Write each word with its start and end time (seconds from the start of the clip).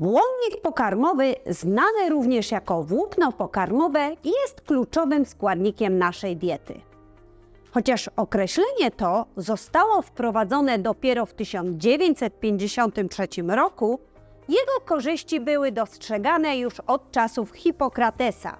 Błonnik 0.00 0.60
pokarmowy, 0.62 1.34
znany 1.46 2.08
również 2.10 2.50
jako 2.50 2.82
włókno 2.82 3.32
pokarmowe, 3.32 4.10
jest 4.24 4.60
kluczowym 4.60 5.26
składnikiem 5.26 5.98
naszej 5.98 6.36
diety. 6.36 6.80
Chociaż 7.70 8.10
określenie 8.16 8.90
to 8.96 9.26
zostało 9.36 10.02
wprowadzone 10.02 10.78
dopiero 10.78 11.26
w 11.26 11.34
1953 11.34 13.28
roku, 13.48 14.00
jego 14.48 14.80
korzyści 14.84 15.40
były 15.40 15.72
dostrzegane 15.72 16.58
już 16.58 16.80
od 16.80 17.10
czasów 17.10 17.50
Hipokratesa, 17.50 18.56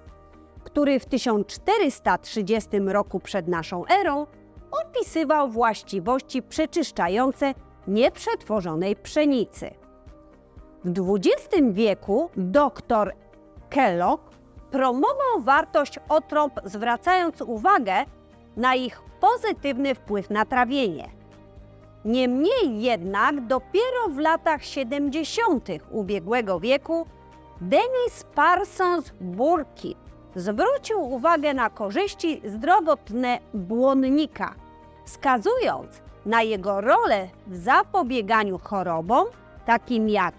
który 0.63 0.99
w 0.99 1.05
1430 1.05 2.69
roku 2.79 3.19
przed 3.19 3.47
naszą 3.47 3.85
erą 3.87 4.27
opisywał 4.71 5.49
właściwości 5.49 6.41
przeczyszczające 6.41 7.53
nieprzetworzonej 7.87 8.95
pszenicy. 8.95 9.80
W 10.85 11.15
XX 11.15 11.61
wieku 11.71 12.29
dr 12.37 13.13
Kellogg 13.69 14.21
promował 14.71 15.41
wartość 15.41 15.99
otrąb, 16.09 16.59
zwracając 16.63 17.41
uwagę 17.41 17.93
na 18.57 18.75
ich 18.75 19.01
pozytywny 19.19 19.95
wpływ 19.95 20.29
na 20.29 20.45
trawienie. 20.45 21.09
Niemniej 22.05 22.81
jednak 22.81 23.47
dopiero 23.47 24.07
w 24.09 24.17
latach 24.17 24.63
70. 24.63 25.67
ubiegłego 25.91 26.59
wieku 26.59 27.05
Denis 27.61 28.25
Parsons 28.35 29.13
Burkitt 29.21 29.97
zwrócił 30.35 31.01
uwagę 31.01 31.53
na 31.53 31.69
korzyści 31.69 32.41
zdrowotne 32.45 33.39
błonnika, 33.53 34.55
wskazując 35.05 36.01
na 36.25 36.41
jego 36.41 36.81
rolę 36.81 37.27
w 37.47 37.55
zapobieganiu 37.55 38.59
chorobom, 38.63 39.25
takim 39.65 40.09
jak 40.09 40.33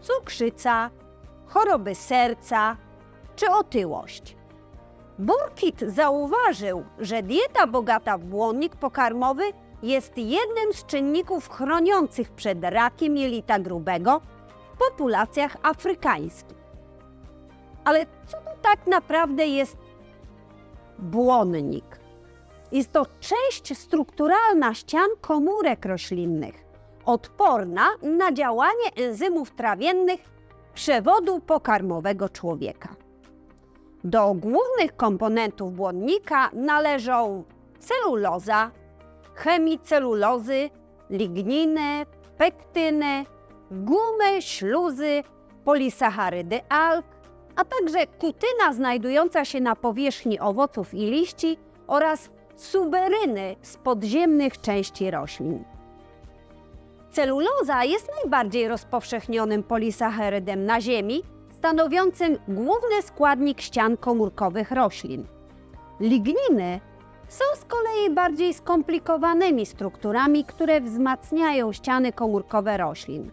cukrzyca, 0.00 0.90
choroby 1.46 1.94
serca 1.94 2.76
czy 3.36 3.50
otyłość. 3.50 4.36
Burkitt 5.18 5.80
zauważył, 5.80 6.84
że 6.98 7.22
dieta 7.22 7.66
bogata 7.66 8.18
w 8.18 8.24
błonnik 8.24 8.76
pokarmowy 8.76 9.42
jest 9.82 10.18
jednym 10.18 10.72
z 10.72 10.86
czynników 10.86 11.48
chroniących 11.48 12.30
przed 12.30 12.64
rakiem 12.64 13.16
jelita 13.16 13.58
grubego 13.58 14.20
w 14.74 14.78
populacjach 14.78 15.56
afrykańskich. 15.62 16.58
Ale 17.84 18.06
co 18.26 18.36
to 18.36 18.50
tak 18.62 18.86
naprawdę 18.86 19.46
jest 19.46 19.76
błonnik? 20.98 22.00
Jest 22.72 22.92
to 22.92 23.06
część 23.20 23.78
strukturalna 23.78 24.74
ścian 24.74 25.08
komórek 25.20 25.84
roślinnych, 25.84 26.64
odporna 27.08 27.86
na 28.02 28.32
działanie 28.32 28.94
enzymów 28.96 29.50
trawiennych 29.50 30.20
przewodu 30.74 31.40
pokarmowego 31.40 32.28
człowieka. 32.28 32.88
Do 34.04 34.34
głównych 34.34 34.96
komponentów 34.96 35.74
błonnika 35.74 36.50
należą 36.52 37.44
celuloza, 37.78 38.70
chemicelulozy, 39.34 40.70
ligniny, 41.10 42.06
pektyny, 42.38 43.24
gumy, 43.70 44.42
śluzy, 44.42 45.22
polisacharydy 45.64 46.60
alg, 46.68 47.06
a 47.56 47.64
także 47.64 48.06
kutyna 48.06 48.72
znajdująca 48.72 49.44
się 49.44 49.60
na 49.60 49.76
powierzchni 49.76 50.40
owoców 50.40 50.94
i 50.94 51.10
liści 51.10 51.58
oraz 51.86 52.30
suberyny 52.56 53.56
z 53.62 53.76
podziemnych 53.76 54.60
części 54.60 55.10
roślin. 55.10 55.77
Celuloza 57.10 57.84
jest 57.84 58.10
najbardziej 58.22 58.68
rozpowszechnionym 58.68 59.62
polisacharydem 59.62 60.66
na 60.66 60.80
Ziemi, 60.80 61.22
stanowiącym 61.50 62.38
główny 62.48 63.02
składnik 63.02 63.60
ścian 63.60 63.96
komórkowych 63.96 64.70
roślin. 64.70 65.26
Ligniny 66.00 66.80
są 67.28 67.44
z 67.54 67.64
kolei 67.64 68.10
bardziej 68.14 68.54
skomplikowanymi 68.54 69.66
strukturami, 69.66 70.44
które 70.44 70.80
wzmacniają 70.80 71.72
ściany 71.72 72.12
komórkowe 72.12 72.76
roślin. 72.76 73.30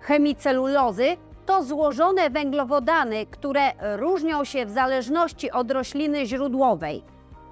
Chemicelulozy 0.00 1.16
to 1.46 1.64
złożone 1.64 2.30
węglowodany, 2.30 3.26
które 3.26 3.60
różnią 3.96 4.44
się 4.44 4.66
w 4.66 4.70
zależności 4.70 5.50
od 5.50 5.70
rośliny 5.70 6.26
źródłowej, 6.26 7.02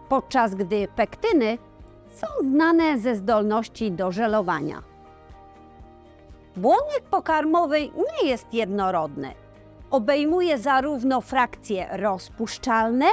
podczas 0.09 0.55
gdy 0.55 0.89
pektyny 0.97 1.59
są 2.09 2.27
znane 2.51 2.99
ze 2.99 3.15
zdolności 3.15 3.93
do 3.93 4.13
żelowania. 4.13 4.94
Błonnik 6.57 7.03
pokarmowy 7.11 7.81
nie 7.81 8.29
jest 8.29 8.55
jednorodny. 8.55 9.35
Obejmuje 9.91 10.59
zarówno 10.59 11.21
frakcje 11.21 11.89
rozpuszczalne, 11.93 13.07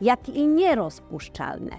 jak 0.00 0.28
i 0.28 0.46
nierozpuszczalne, 0.46 1.76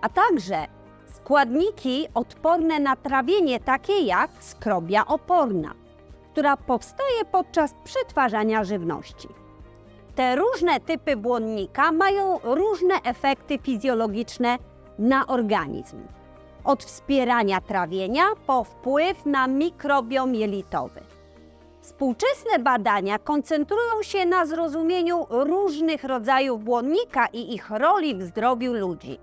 a 0.00 0.08
także 0.08 0.66
składniki 1.14 2.08
odporne 2.14 2.80
na 2.80 2.96
trawienie, 2.96 3.60
takie 3.60 4.00
jak 4.00 4.30
skrobia 4.40 5.06
oporna, 5.06 5.74
która 6.32 6.56
powstaje 6.56 7.24
podczas 7.32 7.74
przetwarzania 7.84 8.64
żywności. 8.64 9.28
Te 10.14 10.36
różne 10.36 10.80
typy 10.80 11.16
błonnika 11.16 11.92
mają 11.92 12.38
różne 12.42 12.94
efekty 13.04 13.58
fizjologiczne 13.58 14.58
na 14.98 15.26
organizm. 15.26 15.98
Od 16.64 16.84
wspierania 16.84 17.60
trawienia 17.60 18.24
po 18.46 18.64
wpływ 18.64 19.26
na 19.26 19.46
mikrobiom 19.46 20.34
jelitowy. 20.34 21.00
Współczesne 21.80 22.58
badania 22.58 23.18
koncentrują 23.18 24.02
się 24.02 24.26
na 24.26 24.46
zrozumieniu 24.46 25.26
różnych 25.30 26.04
rodzajów 26.04 26.64
błonnika 26.64 27.26
i 27.26 27.54
ich 27.54 27.70
roli 27.70 28.14
w 28.14 28.22
zdrowiu 28.22 28.72
ludzi. 28.72 29.18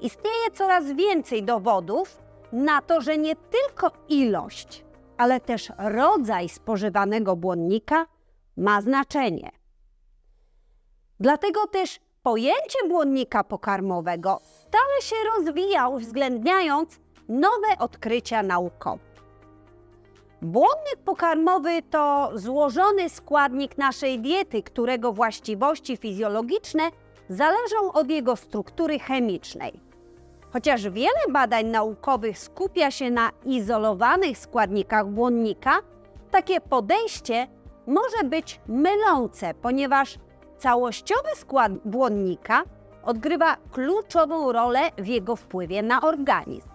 Istnieje 0.00 0.50
coraz 0.52 0.92
więcej 0.92 1.42
dowodów 1.42 2.18
na 2.52 2.82
to, 2.82 3.00
że 3.00 3.18
nie 3.18 3.36
tylko 3.36 3.90
ilość, 4.08 4.84
ale 5.16 5.40
też 5.40 5.72
rodzaj 5.78 6.48
spożywanego 6.48 7.36
błonnika 7.36 8.06
ma 8.56 8.80
znaczenie. 8.80 9.50
Dlatego 11.20 11.66
też 11.66 12.00
pojęcie 12.22 12.78
błonnika 12.88 13.44
pokarmowego 13.44 14.40
stale 14.44 15.02
się 15.02 15.16
rozwija, 15.36 15.88
uwzględniając 15.88 17.00
nowe 17.28 17.78
odkrycia 17.78 18.42
naukowe. 18.42 19.02
Błonnik 20.42 20.96
pokarmowy 21.04 21.82
to 21.90 22.30
złożony 22.34 23.08
składnik 23.08 23.78
naszej 23.78 24.20
diety, 24.20 24.62
którego 24.62 25.12
właściwości 25.12 25.96
fizjologiczne 25.96 26.82
zależą 27.28 27.92
od 27.92 28.10
jego 28.10 28.36
struktury 28.36 28.98
chemicznej. 28.98 29.80
Chociaż 30.52 30.88
wiele 30.88 31.20
badań 31.30 31.66
naukowych 31.66 32.38
skupia 32.38 32.90
się 32.90 33.10
na 33.10 33.30
izolowanych 33.44 34.38
składnikach 34.38 35.06
błonnika, 35.08 35.78
takie 36.30 36.60
podejście 36.60 37.46
może 37.86 38.24
być 38.24 38.60
mylące, 38.66 39.54
ponieważ 39.54 40.18
całościowy 40.62 41.28
skład 41.36 41.72
błonnika 41.84 42.62
odgrywa 43.02 43.56
kluczową 43.72 44.52
rolę 44.52 44.80
w 44.98 45.06
jego 45.06 45.36
wpływie 45.36 45.82
na 45.82 46.00
organizm. 46.00 46.68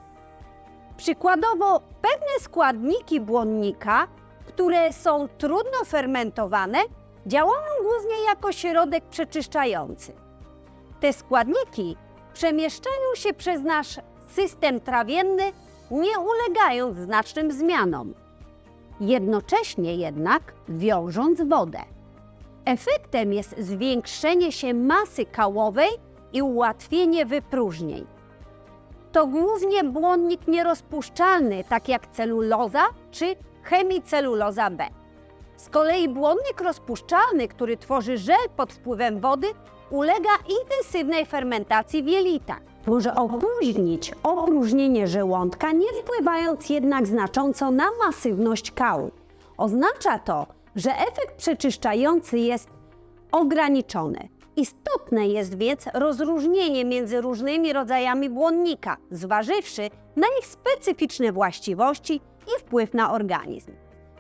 Przykładowo, 0.98 1.80
pewne 2.02 2.40
składniki 2.40 3.22
błonnika, 3.22 4.08
które 4.48 4.94
są 4.94 5.28
trudno 5.38 5.86
fermentowane, 5.86 6.78
działają 7.26 7.72
głównie 7.82 8.24
jako 8.26 8.52
środek 8.52 9.04
przeczyszczający. 9.06 10.14
Te 11.00 11.14
składniki 11.14 11.98
przemieszczają 12.34 13.16
się 13.16 13.34
przez 13.34 13.62
nasz 13.62 14.00
system 14.30 14.82
trawienny, 14.82 15.44
nie 15.92 16.20
ulegając 16.20 16.98
znacznym 16.98 17.52
zmianom, 17.52 18.14
jednocześnie 19.00 19.96
jednak 19.96 20.54
wiążąc 20.70 21.42
wodę. 21.42 21.97
Efektem 22.68 23.34
jest 23.34 23.56
zwiększenie 23.60 24.52
się 24.52 24.74
masy 24.74 25.26
kałowej 25.26 25.90
i 26.34 26.42
ułatwienie 26.42 27.26
wypróżnień. 27.26 28.06
To 29.12 29.28
głównie 29.28 29.84
błonnik 29.84 30.48
nierozpuszczalny, 30.48 31.64
tak 31.70 31.88
jak 31.90 32.08
celuloza 32.08 32.84
czy 33.12 33.36
chemiceluloza 33.64 34.70
B. 34.70 34.86
Z 35.56 35.70
kolei 35.70 36.10
błonnik 36.10 36.62
rozpuszczalny, 36.62 37.48
który 37.48 37.78
tworzy 37.78 38.18
żel 38.18 38.50
pod 38.56 38.74
wpływem 38.74 39.20
wody, 39.20 39.48
ulega 39.90 40.32
intensywnej 40.62 41.26
fermentacji 41.26 42.04
w 42.04 42.08
jelitach. 42.08 42.62
Może 42.88 43.16
opóźnić 43.16 44.12
opróżnienie 44.24 45.08
żołądka, 45.08 45.72
nie 45.72 45.94
wpływając 46.02 46.70
jednak 46.70 47.08
znacząco 47.08 47.72
na 47.72 47.86
masywność 48.06 48.72
kału. 48.72 49.12
Oznacza 49.58 50.20
to, 50.20 50.57
że 50.78 50.92
efekt 50.92 51.36
przeczyszczający 51.38 52.40
jest 52.40 52.70
ograniczony. 53.32 54.30
Istotne 54.56 55.28
jest 55.28 55.58
więc 55.58 55.86
rozróżnienie 55.94 56.86
między 56.86 57.22
różnymi 57.22 57.74
rodzajami 57.74 58.30
błonnika, 58.30 58.98
zważywszy 59.12 59.90
na 60.16 60.28
ich 60.40 60.46
specyficzne 60.46 61.32
właściwości 61.32 62.22
i 62.48 62.60
wpływ 62.60 62.94
na 62.94 63.14
organizm. 63.14 63.72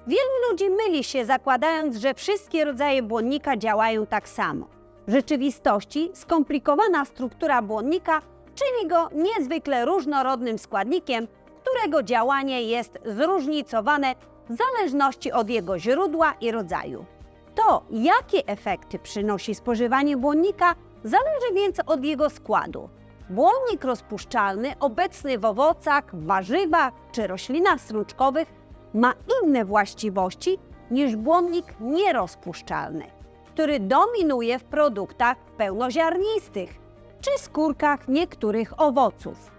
Wielu 0.07 0.49
ludzi 0.49 0.69
myli 0.69 1.03
się, 1.03 1.25
zakładając, 1.25 1.97
że 1.97 2.13
wszystkie 2.13 2.65
rodzaje 2.65 3.03
błonnika 3.03 3.57
działają 3.57 4.05
tak 4.05 4.29
samo. 4.29 4.67
W 5.07 5.11
rzeczywistości 5.11 6.11
skomplikowana 6.13 7.05
struktura 7.05 7.61
błonnika 7.61 8.21
czyni 8.55 8.89
go 8.89 9.09
niezwykle 9.15 9.85
różnorodnym 9.85 10.59
składnikiem, 10.59 11.27
którego 11.63 12.03
działanie 12.03 12.63
jest 12.63 12.97
zróżnicowane 13.05 14.15
w 14.49 14.57
zależności 14.57 15.31
od 15.31 15.49
jego 15.49 15.79
źródła 15.79 16.33
i 16.41 16.51
rodzaju. 16.51 17.05
To, 17.55 17.83
jakie 17.89 18.47
efekty 18.47 18.99
przynosi 18.99 19.55
spożywanie 19.55 20.17
błonnika, 20.17 20.75
zależy 21.03 21.53
więc 21.55 21.77
od 21.85 22.03
jego 22.03 22.29
składu. 22.29 22.89
Błonnik 23.29 23.83
rozpuszczalny, 23.83 24.73
obecny 24.79 25.39
w 25.39 25.45
owocach, 25.45 26.03
warzywach 26.13 26.93
czy 27.11 27.27
roślinach 27.27 27.81
strączkowych, 27.81 28.47
ma 28.93 29.13
inne 29.43 29.65
właściwości 29.65 30.57
niż 30.91 31.15
błonnik 31.15 31.65
nierozpuszczalny, 31.79 33.05
który 33.45 33.79
dominuje 33.79 34.59
w 34.59 34.63
produktach 34.63 35.37
pełnoziarnistych 35.57 36.69
czy 37.21 37.39
skórkach 37.39 38.07
niektórych 38.07 38.81
owoców. 38.81 39.51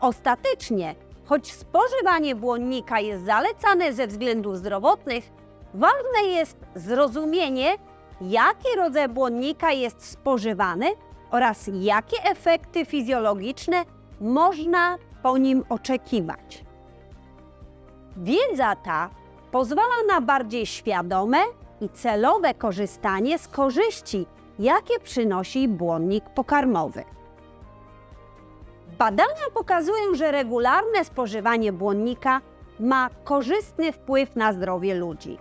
Ostatecznie, 0.00 0.94
choć 1.28 1.52
spożywanie 1.52 2.34
błonnika 2.34 3.00
jest 3.00 3.24
zalecane 3.24 3.92
ze 3.92 4.06
względów 4.06 4.56
zdrowotnych, 4.56 5.30
ważne 5.74 6.22
jest 6.28 6.56
zrozumienie, 6.74 7.76
jaki 8.20 8.68
rodzaj 8.76 9.08
błonnika 9.08 9.72
jest 9.72 10.04
spożywany 10.04 10.86
oraz 11.30 11.70
jakie 11.74 12.22
efekty 12.22 12.84
fizjologiczne 12.84 13.84
można 14.20 14.98
po 15.22 15.38
nim 15.38 15.64
oczekiwać. 15.68 16.64
Wiedza 18.16 18.76
ta 18.76 19.10
pozwala 19.50 19.94
na 20.08 20.20
bardziej 20.20 20.66
świadome 20.66 21.38
i 21.80 21.88
celowe 21.88 22.54
korzystanie 22.54 23.38
z 23.38 23.48
korzyści, 23.48 24.26
jakie 24.58 25.00
przynosi 25.00 25.68
błonnik 25.68 26.24
pokarmowy. 26.24 27.04
Badania 28.98 29.50
pokazują, 29.54 30.14
że 30.14 30.32
regularne 30.32 31.04
spożywanie 31.04 31.72
błonnika 31.72 32.40
ma 32.80 33.10
korzystny 33.24 33.92
wpływ 33.92 34.36
na 34.36 34.52
zdrowie 34.52 34.94
ludzi. 34.94 35.38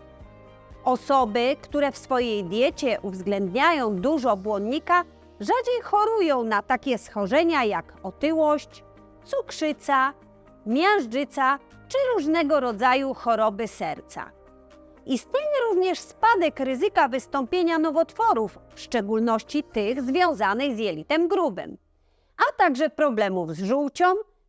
Osoby, 0.84 1.56
które 1.62 1.92
w 1.92 1.98
swojej 1.98 2.44
diecie 2.44 2.98
uwzględniają 3.02 3.96
dużo 3.96 4.38
błonnika, 4.38 5.04
rzadziej 5.40 5.82
chorują 5.84 6.44
na 6.44 6.62
takie 6.62 6.98
schorzenia 6.98 7.64
jak 7.64 7.94
otyłość, 8.04 8.84
cukrzyca, 9.26 10.14
miażdżyca 10.66 11.60
czy 11.88 11.98
różnego 12.16 12.60
rodzaju 12.60 13.14
choroby 13.14 13.68
serca. 13.68 14.32
Istnieje 15.06 15.56
również 15.70 16.00
spadek 16.00 16.60
ryzyka 16.60 17.08
wystąpienia 17.08 17.80
nowotworów, 17.80 18.60
w 18.76 18.80
szczególności 18.80 19.64
tych 19.64 20.02
związanych 20.02 20.76
z 20.76 20.80
jelitem 20.80 21.28
grubym, 21.28 21.78
a 22.38 22.58
także 22.58 22.90
problemów 22.90 23.52
z 23.52 23.64
żółcią 23.64 24.06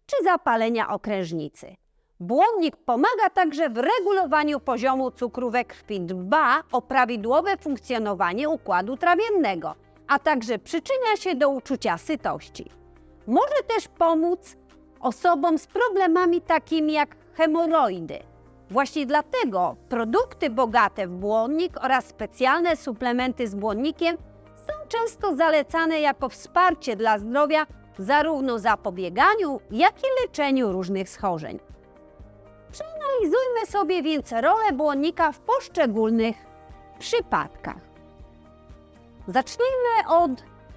czy 0.06 0.24
zapalenia 0.24 0.88
okrężnicy. 0.88 1.76
Błonnik 2.20 2.76
pomaga 2.76 3.30
także 3.34 3.70
w 3.70 3.76
regulowaniu 3.76 4.60
poziomu 4.60 5.10
cukru 5.10 5.50
we 5.50 5.64
krwi, 5.64 6.00
dba 6.00 6.62
o 6.72 6.82
prawidłowe 6.82 7.56
funkcjonowanie 7.56 8.48
układu 8.48 8.96
trawiennego, 8.96 9.74
a 10.08 10.18
także 10.18 10.58
przyczynia 10.58 11.16
się 11.16 11.34
do 11.34 11.50
uczucia 11.50 11.98
sytości. 11.98 12.70
Może 13.26 13.62
też 13.66 13.88
pomóc 13.88 14.56
osobom 15.00 15.58
z 15.58 15.66
problemami 15.66 16.40
takimi 16.40 16.92
jak 16.92 17.16
hemoroidy. 17.34 18.18
Właśnie 18.70 19.06
dlatego 19.06 19.76
produkty 19.88 20.50
bogate 20.50 21.06
w 21.06 21.10
błonnik 21.10 21.84
oraz 21.84 22.06
specjalne 22.06 22.76
suplementy 22.76 23.48
z 23.48 23.54
błonnikiem 23.54 24.16
są 24.56 24.72
często 24.88 25.36
zalecane 25.36 26.00
jako 26.00 26.28
wsparcie 26.28 26.96
dla 26.96 27.18
zdrowia 27.18 27.66
zarówno 27.98 28.58
zapobieganiu, 28.58 29.60
jak 29.70 29.98
i 29.98 30.06
leczeniu 30.22 30.72
różnych 30.72 31.08
schorzeń. 31.08 31.58
Przeanalizujmy 32.72 33.66
sobie 33.66 34.02
więc 34.02 34.32
rolę 34.32 34.72
błonnika 34.72 35.32
w 35.32 35.40
poszczególnych 35.40 36.36
przypadkach. 36.98 37.80
Zacznijmy 39.28 40.08
od 40.08 40.30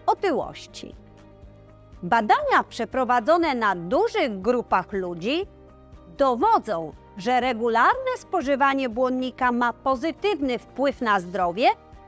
otyłości. 0.05 0.95
Badania 2.03 2.63
przeprowadzone 2.69 3.55
na 3.55 3.75
dużych 3.75 4.41
grupach 4.41 4.93
ludzi 4.93 5.45
dowodzą, 6.17 6.93
że 7.17 7.39
regularne 7.39 8.17
spożywanie 8.17 8.89
błonnika 8.89 9.51
ma 9.51 9.73
pozytywny 9.73 10.59
wpływ 10.59 11.01
na 11.01 11.19
zdrowie, 11.19 11.67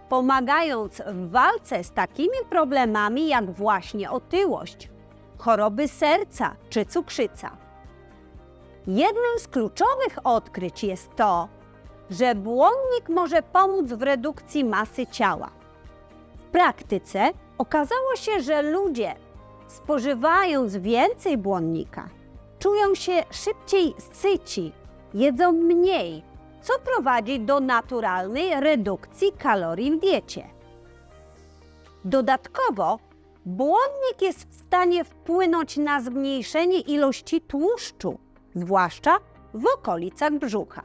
pomagając 0.10 1.02
w 1.06 1.30
walce 1.32 1.84
z 1.84 1.92
takimi 1.92 2.38
problemami 2.50 3.28
jak 3.28 3.52
właśnie 3.52 4.12
otyłość, 4.12 4.90
choroby 5.38 5.88
serca 5.88 6.56
czy 6.70 6.86
cukrzyca. 6.86 7.58
Jednym 8.88 9.40
z 9.40 9.48
kluczowych 9.48 10.18
odkryć 10.24 10.84
jest 10.84 11.16
to, 11.16 11.48
że 12.10 12.36
błonnik 12.36 13.10
może 13.10 13.44
pomóc 13.44 13.88
w 13.88 14.02
redukcji 14.02 14.64
masy 14.66 15.08
ciała. 15.08 15.50
W 16.38 16.52
praktyce 16.52 17.32
okazało 17.58 18.16
się, 18.16 18.42
że 18.42 18.62
ludzie 18.62 19.16
spożywając 19.68 20.78
więcej 20.78 21.38
błonnika, 21.38 22.10
czują 22.60 22.96
się 22.96 23.24
szybciej 23.32 23.94
syci, 24.14 24.72
jedzą 25.14 25.52
mniej, 25.52 26.24
co 26.62 26.74
prowadzi 26.80 27.40
do 27.40 27.60
naturalnej 27.60 28.60
redukcji 28.60 29.32
kalorii 29.32 29.92
w 29.92 30.00
diecie. 30.00 30.48
Dodatkowo, 32.06 33.00
błonnik 33.46 34.22
jest 34.22 34.50
w 34.50 34.62
stanie 34.62 35.04
wpłynąć 35.04 35.78
na 35.78 36.02
zmniejszenie 36.02 36.80
ilości 36.80 37.42
tłuszczu, 37.42 38.20
zwłaszcza 38.56 39.18
w 39.54 39.66
okolicach 39.78 40.34
brzucha. 40.34 40.82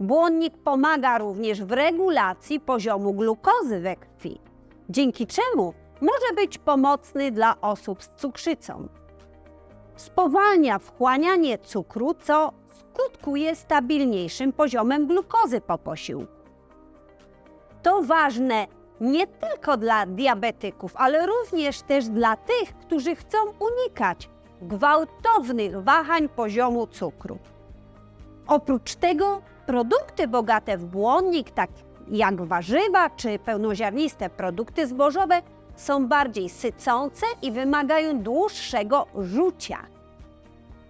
Błonnik 0.00 0.58
pomaga 0.58 1.18
również 1.18 1.64
w 1.64 1.72
regulacji 1.72 2.60
poziomu 2.60 3.14
glukozy 3.14 3.80
we 3.80 3.96
krwi, 3.96 4.40
dzięki 4.88 5.26
czemu 5.26 5.74
może 6.00 6.34
być 6.34 6.58
pomocny 6.58 7.30
dla 7.30 7.60
osób 7.60 8.02
z 8.02 8.10
cukrzycą. 8.16 8.88
Spowalnia 9.96 10.78
wchłanianie 10.78 11.58
cukru, 11.58 12.14
co 12.14 12.52
skutkuje 12.78 13.56
stabilniejszym 13.56 14.52
poziomem 14.52 15.06
glukozy 15.06 15.60
po 15.60 15.78
posiłku. 15.78 16.32
To 17.82 18.02
ważne 18.02 18.66
nie 19.00 19.26
tylko 19.26 19.76
dla 19.76 20.06
diabetyków, 20.06 20.92
ale 20.96 21.26
również 21.26 21.82
też 21.82 22.08
dla 22.08 22.36
tych, 22.36 22.78
którzy 22.78 23.16
chcą 23.16 23.38
unikać 23.58 24.28
gwałtownych 24.62 25.82
wahań 25.82 26.28
poziomu 26.28 26.86
cukru. 26.86 27.38
Oprócz 28.46 28.94
tego 28.94 29.42
produkty 29.66 30.28
bogate 30.28 30.78
w 30.78 30.84
błonnik, 30.84 31.50
tak 31.50 31.70
jak 32.10 32.42
warzywa 32.42 33.10
czy 33.10 33.38
pełnoziarniste 33.38 34.30
produkty 34.30 34.86
zbożowe, 34.86 35.42
są 35.76 36.06
bardziej 36.06 36.48
sycące 36.48 37.26
i 37.42 37.52
wymagają 37.52 38.22
dłuższego 38.22 39.06
rzucia. 39.18 39.78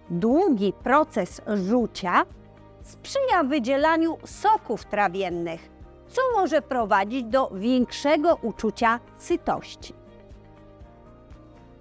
Długi 0.09 0.73
proces 0.83 1.41
rzucia 1.47 2.25
sprzyja 2.81 3.43
wydzielaniu 3.43 4.17
soków 4.25 4.85
trawiennych, 4.85 5.69
co 6.09 6.21
może 6.35 6.61
prowadzić 6.61 7.23
do 7.23 7.49
większego 7.53 8.35
uczucia 8.41 8.99
sytości. 9.17 9.93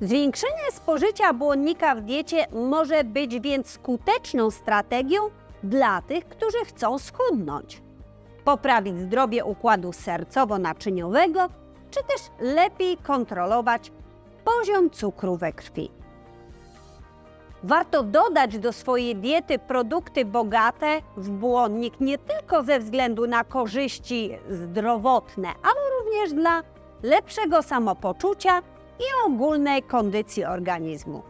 Zwiększenie 0.01 0.73
spożycia 0.73 1.33
błonnika 1.33 1.95
w 1.95 2.01
diecie 2.01 2.47
może 2.53 3.05
być 3.05 3.41
więc 3.41 3.71
skuteczną 3.71 4.51
strategią 4.51 5.21
dla 5.63 6.03
tych, 6.03 6.29
którzy 6.29 6.65
chcą 6.65 6.99
schudnąć, 6.99 7.83
poprawić 8.45 9.01
zdrowie 9.01 9.45
układu 9.45 9.91
sercowo-naczyniowego 9.91 11.49
czy 11.91 12.01
też 12.05 12.21
lepiej 12.55 12.97
kontrolować 12.97 13.93
poziom 14.45 14.91
cukru 14.91 15.37
we 15.37 15.53
krwi. 15.53 15.98
Warto 17.63 18.03
dodać 18.03 18.59
do 18.59 18.73
swojej 18.73 19.17
diety 19.17 19.59
produkty 19.59 20.25
bogate 20.25 21.03
w 21.17 21.31
błonnik 21.31 22.01
nie 22.01 22.19
tylko 22.19 22.63
ze 22.63 22.79
względu 22.79 23.27
na 23.27 23.45
korzyści 23.45 24.39
zdrowotne, 24.51 25.49
ale 25.49 25.81
również 25.99 26.33
dla 26.33 26.63
lepszego 27.03 27.63
samopoczucia 27.63 28.63
i 28.99 29.27
ogólnej 29.27 29.83
kondycji 29.83 30.45
organizmu. 30.45 31.23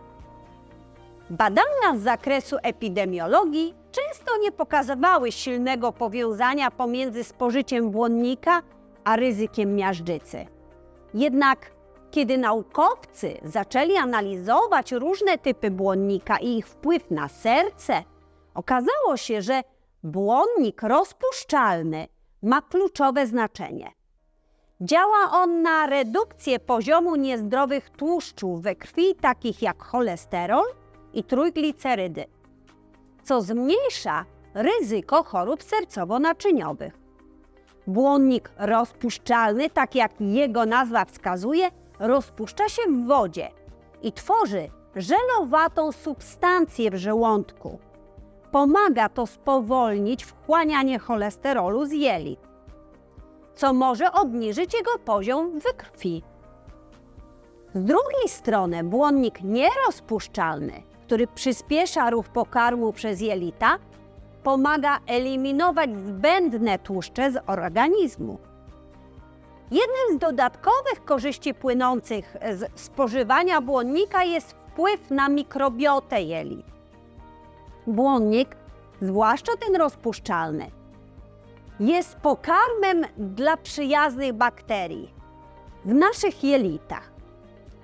Badania 1.30 1.96
z 1.96 2.00
zakresu 2.00 2.56
epidemiologii 2.62 3.74
często 3.92 4.36
nie 4.40 4.52
pokazywały 4.52 5.32
silnego 5.32 5.92
powiązania 5.92 6.70
pomiędzy 6.70 7.24
spożyciem 7.24 7.90
błonnika 7.90 8.62
a 9.04 9.16
ryzykiem 9.16 9.74
miażdżycy. 9.74 10.46
Jednak 11.14 11.70
kiedy 12.10 12.38
naukowcy 12.38 13.38
zaczęli 13.44 13.96
analizować 13.96 14.92
różne 14.92 15.38
typy 15.38 15.70
błonnika 15.70 16.38
i 16.38 16.56
ich 16.56 16.66
wpływ 16.68 17.10
na 17.10 17.28
serce, 17.28 18.02
okazało 18.54 19.16
się, 19.16 19.42
że 19.42 19.62
błonnik 20.02 20.82
rozpuszczalny 20.82 22.06
ma 22.42 22.62
kluczowe 22.62 23.26
znaczenie. 23.26 23.92
Działa 24.80 25.30
on 25.32 25.62
na 25.62 25.86
redukcję 25.86 26.58
poziomu 26.58 27.16
niezdrowych 27.16 27.90
tłuszczów 27.90 28.62
we 28.62 28.76
krwi, 28.76 29.14
takich 29.14 29.62
jak 29.62 29.82
cholesterol 29.82 30.64
i 31.12 31.24
trójglicerydy, 31.24 32.24
co 33.24 33.42
zmniejsza 33.42 34.24
ryzyko 34.54 35.22
chorób 35.22 35.60
sercowo-naczyniowych. 35.62 36.92
Błonnik 37.86 38.50
rozpuszczalny, 38.58 39.70
tak 39.70 39.94
jak 39.94 40.20
jego 40.20 40.66
nazwa 40.66 41.04
wskazuje, 41.04 41.70
rozpuszcza 41.98 42.68
się 42.68 42.82
w 42.88 43.06
wodzie 43.06 43.48
i 44.02 44.12
tworzy 44.12 44.68
żelowatą 44.96 45.92
substancję 45.92 46.90
w 46.90 46.96
żołądku. 46.96 47.78
Pomaga 48.52 49.08
to 49.08 49.26
spowolnić 49.26 50.24
wchłanianie 50.24 50.98
cholesterolu 50.98 51.86
z 51.86 51.92
jelit, 51.92 52.40
co 53.54 53.72
może 53.72 54.12
obniżyć 54.12 54.74
jego 54.74 54.98
poziom 55.04 55.60
w 55.60 55.64
krwi. 55.76 56.22
Z 57.74 57.84
drugiej 57.84 58.28
strony 58.28 58.84
błonnik 58.84 59.42
nierozpuszczalny, 59.42 60.82
który 61.06 61.26
przyspiesza 61.26 62.10
ruch 62.10 62.28
pokarmu 62.28 62.92
przez 62.92 63.20
jelita, 63.20 63.78
pomaga 64.42 64.98
eliminować 65.06 65.90
zbędne 66.06 66.78
tłuszcze 66.78 67.32
z 67.32 67.38
organizmu. 67.46 68.38
Jednym 69.70 70.16
z 70.16 70.18
dodatkowych 70.18 71.04
korzyści 71.04 71.54
płynących 71.54 72.36
z 72.54 72.80
spożywania 72.80 73.60
błonnika 73.60 74.24
jest 74.24 74.52
wpływ 74.52 75.10
na 75.10 75.28
mikrobiotę 75.28 76.22
jelit. 76.22 76.66
Błonnik, 77.86 78.56
zwłaszcza 79.02 79.52
ten 79.56 79.76
rozpuszczalny, 79.76 80.70
jest 81.80 82.16
pokarmem 82.16 83.04
dla 83.18 83.56
przyjaznych 83.56 84.32
bakterii 84.32 85.14
w 85.84 85.94
naszych 85.94 86.44
jelitach. 86.44 87.10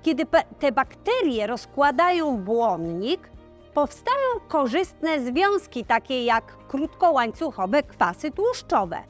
Kiedy 0.02 0.26
te 0.58 0.72
bakterie 0.72 1.46
rozkładają 1.46 2.36
błonnik, 2.36 3.28
powstają 3.74 4.40
korzystne 4.48 5.20
związki, 5.20 5.84
takie 5.84 6.24
jak 6.24 6.56
krótkołańcuchowe 6.68 7.82
kwasy 7.82 8.30
tłuszczowe, 8.30 9.02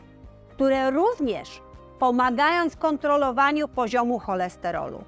które 0.51 0.91
również 0.91 1.63
pomagają 1.99 2.71
w 2.71 2.77
kontrolowaniu 2.77 3.69
poziomu 3.69 4.19
cholesterolu. 4.19 5.05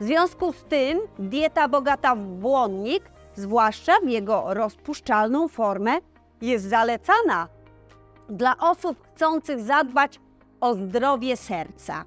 W 0.00 0.04
związku 0.04 0.52
z 0.52 0.64
tym 0.64 1.00
dieta 1.18 1.68
bogata 1.68 2.14
w 2.14 2.24
błonnik, 2.24 3.02
zwłaszcza 3.34 3.92
w 4.04 4.08
jego 4.08 4.54
rozpuszczalną 4.54 5.48
formę, 5.48 5.98
jest 6.40 6.68
zalecana 6.68 7.48
dla 8.28 8.56
osób 8.56 8.96
chcących 9.02 9.60
zadbać 9.60 10.20
o 10.60 10.74
zdrowie 10.74 11.36
serca. 11.36 12.04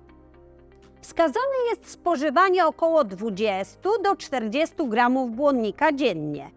Wskazane 1.01 1.57
jest 1.69 1.89
spożywanie 1.89 2.65
około 2.65 3.03
20 3.03 3.89
do 4.03 4.15
40 4.15 4.75
gramów 4.88 5.31
błonnika 5.31 5.91
dziennie. 5.91 6.51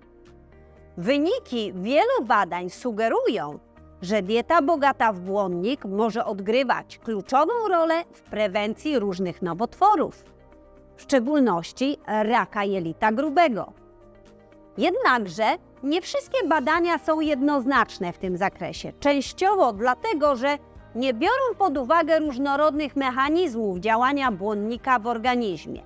Wyniki 0.96 1.72
wielu 1.74 2.24
badań 2.24 2.70
sugerują, 2.70 3.58
że 4.02 4.22
dieta 4.22 4.62
bogata 4.62 5.12
w 5.12 5.20
błonnik 5.20 5.84
może 5.84 6.24
odgrywać 6.24 6.98
kluczową 6.98 7.52
rolę 7.68 8.04
w 8.12 8.22
prewencji 8.22 8.98
różnych 8.98 9.42
nowotworów, 9.42 10.24
w 10.96 11.02
szczególności 11.02 11.96
raka 12.06 12.64
jelita 12.64 13.12
grubego. 13.12 13.72
Jednakże 14.78 15.44
nie 15.82 16.02
wszystkie 16.02 16.48
badania 16.48 16.98
są 16.98 17.20
jednoznaczne 17.20 18.12
w 18.12 18.18
tym 18.18 18.36
zakresie, 18.36 18.92
częściowo 19.00 19.72
dlatego, 19.72 20.36
że 20.36 20.58
nie 20.94 21.14
biorą 21.14 21.54
pod 21.58 21.78
uwagę 21.78 22.18
różnorodnych 22.18 22.96
mechanizmów 22.96 23.78
działania 23.78 24.32
błonnika 24.32 24.98
w 24.98 25.06
organizmie. 25.06 25.82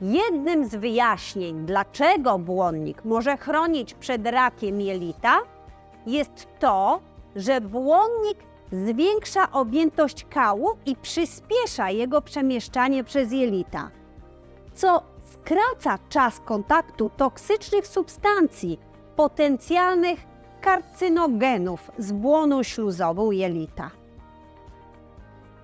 Jednym 0.00 0.68
z 0.68 0.74
wyjaśnień, 0.74 1.66
dlaczego 1.66 2.38
błonnik 2.38 3.04
może 3.04 3.36
chronić 3.36 3.94
przed 3.94 4.26
rakiem 4.26 4.80
jelita, 4.80 5.38
jest 6.06 6.46
to, 6.58 7.00
że 7.36 7.60
błonnik 7.60 8.38
zwiększa 8.72 9.52
objętość 9.52 10.26
kału 10.30 10.68
i 10.86 10.96
przyspiesza 10.96 11.90
jego 11.90 12.22
przemieszczanie 12.22 13.04
przez 13.04 13.32
jelita, 13.32 13.90
co 14.74 15.02
skraca 15.32 15.98
czas 16.08 16.40
kontaktu 16.40 17.10
toksycznych 17.16 17.86
substancji, 17.86 18.78
potencjalnych 19.16 20.26
karcynogenów 20.60 21.90
z 21.98 22.12
błoną 22.12 22.62
śluzową 22.62 23.30
jelita. 23.30 23.90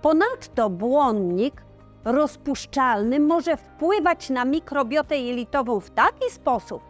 Ponadto 0.02 0.70
błonnik 0.70 1.62
rozpuszczalny 2.04 3.20
może 3.20 3.56
wpływać 3.56 4.30
na 4.30 4.44
mikrobiotę 4.44 5.18
jelitową 5.18 5.80
w 5.80 5.90
taki 5.90 6.30
sposób, 6.30 6.82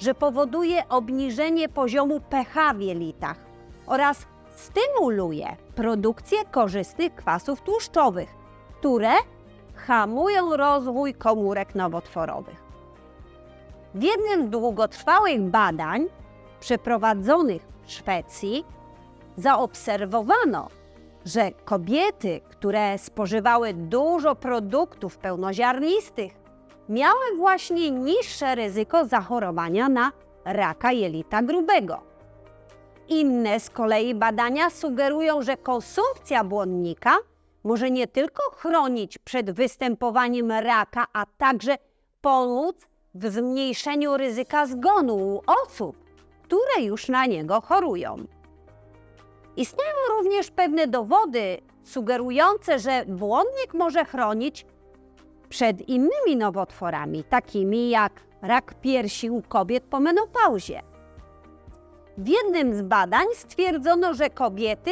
że 0.00 0.14
powoduje 0.14 0.88
obniżenie 0.88 1.68
poziomu 1.68 2.20
pH 2.20 2.74
w 2.74 2.80
jelitach 2.80 3.36
oraz 3.86 4.26
stymuluje 4.56 5.56
produkcję 5.74 6.44
korzystnych 6.50 7.14
kwasów 7.14 7.60
tłuszczowych, 7.60 8.28
które 8.78 9.12
hamują 9.74 10.56
rozwój 10.56 11.14
komórek 11.14 11.74
nowotworowych. 11.74 12.62
W 13.94 14.02
jednym 14.02 14.46
z 14.46 14.50
długotrwałych 14.50 15.40
badań 15.40 16.06
przeprowadzonych 16.60 17.62
w 17.84 17.92
Szwecji 17.92 18.64
zaobserwowano, 19.36 20.68
że 21.24 21.50
kobiety, 21.64 22.40
które 22.50 22.98
spożywały 22.98 23.74
dużo 23.74 24.34
produktów 24.34 25.18
pełnoziarnistych, 25.18 26.39
miały 26.90 27.36
właśnie 27.36 27.90
niższe 27.90 28.54
ryzyko 28.54 29.04
zachorowania 29.04 29.88
na 29.88 30.12
raka 30.44 30.92
jelita 30.92 31.42
grubego. 31.42 32.00
Inne 33.08 33.60
z 33.60 33.70
kolei 33.70 34.14
badania 34.14 34.70
sugerują, 34.70 35.42
że 35.42 35.56
konsumpcja 35.56 36.44
błonnika 36.44 37.16
może 37.64 37.90
nie 37.90 38.06
tylko 38.06 38.42
chronić 38.56 39.18
przed 39.18 39.50
występowaniem 39.50 40.52
raka, 40.52 41.06
a 41.12 41.26
także 41.26 41.76
pomóc 42.20 42.76
w 43.14 43.26
zmniejszeniu 43.26 44.16
ryzyka 44.16 44.66
zgonu 44.66 45.16
u 45.16 45.42
osób, 45.64 45.96
które 46.42 46.84
już 46.84 47.08
na 47.08 47.26
niego 47.26 47.60
chorują. 47.60 48.16
Istnieją 49.56 49.94
również 50.08 50.50
pewne 50.50 50.86
dowody 50.86 51.58
sugerujące, 51.84 52.78
że 52.78 53.04
błonnik 53.06 53.74
może 53.74 54.04
chronić 54.04 54.66
przed 55.50 55.88
innymi 55.88 56.36
nowotworami, 56.36 57.24
takimi 57.24 57.90
jak 57.90 58.12
rak 58.42 58.74
piersi 58.74 59.30
u 59.30 59.42
kobiet 59.42 59.84
po 59.84 60.00
menopauzie. 60.00 60.82
W 62.18 62.28
jednym 62.28 62.74
z 62.74 62.82
badań 62.82 63.26
stwierdzono, 63.34 64.14
że 64.14 64.30
kobiety, 64.30 64.90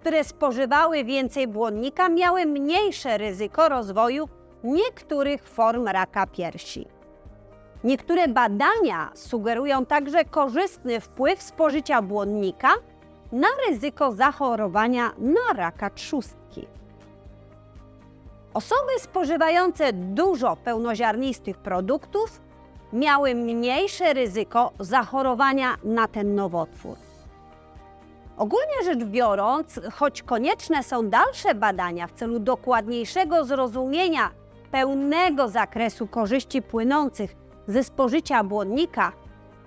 które 0.00 0.24
spożywały 0.24 1.04
więcej 1.04 1.48
błonnika, 1.48 2.08
miały 2.08 2.46
mniejsze 2.46 3.18
ryzyko 3.18 3.68
rozwoju 3.68 4.28
niektórych 4.64 5.48
form 5.48 5.86
raka 5.86 6.26
piersi. 6.26 6.86
Niektóre 7.84 8.28
badania 8.28 9.10
sugerują 9.14 9.86
także 9.86 10.24
korzystny 10.24 11.00
wpływ 11.00 11.42
spożycia 11.42 12.02
błonnika 12.02 12.68
na 13.32 13.48
ryzyko 13.68 14.12
zachorowania 14.12 15.12
na 15.18 15.52
raka 15.56 15.90
trzustki. 15.90 16.37
Osoby 18.58 18.98
spożywające 19.00 19.92
dużo 19.92 20.56
pełnoziarnistych 20.56 21.58
produktów 21.58 22.40
miały 22.92 23.34
mniejsze 23.34 24.14
ryzyko 24.14 24.72
zachorowania 24.80 25.76
na 25.84 26.08
ten 26.08 26.34
nowotwór. 26.34 26.96
Ogólnie 28.36 28.84
rzecz 28.84 29.04
biorąc, 29.04 29.80
choć 29.92 30.22
konieczne 30.22 30.82
są 30.82 31.08
dalsze 31.08 31.54
badania 31.54 32.06
w 32.06 32.12
celu 32.12 32.38
dokładniejszego 32.38 33.44
zrozumienia 33.44 34.30
pełnego 34.70 35.48
zakresu 35.48 36.06
korzyści 36.06 36.62
płynących 36.62 37.36
ze 37.66 37.84
spożycia 37.84 38.44
błonnika, 38.44 39.12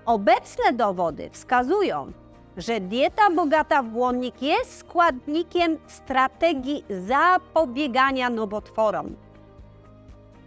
obecne 0.05 0.73
dowody 0.73 1.29
wskazują, 1.29 2.11
że 2.57 2.79
dieta 2.79 3.29
bogata 3.35 3.83
w 3.83 3.87
błonnik 3.87 4.41
jest 4.41 4.77
składnikiem 4.77 5.77
strategii 5.87 6.85
zapobiegania 6.89 8.29
nowotworom. 8.29 9.15